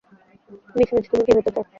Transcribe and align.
Miss-miss, 0.75 1.05
তুমি 1.11 1.23
কী 1.27 1.31
হতে 1.37 1.51
চাও? 1.55 1.63